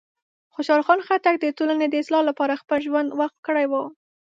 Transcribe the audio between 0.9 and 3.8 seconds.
خټک د ټولنې د اصلاح لپاره خپل ژوند وقف کړی و.